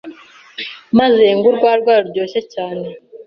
[0.97, 2.87] maze yenga urwagwa ruryoshye cyane